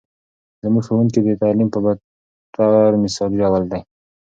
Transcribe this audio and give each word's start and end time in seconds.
زموږ 0.61 0.83
ښوونکې 0.87 1.19
د 1.23 1.29
تعلیم 1.41 1.69
په 1.73 1.79
بطور 1.85 2.91
مثالي 3.03 3.37
موډل 3.41 3.63
دی. 3.71 3.81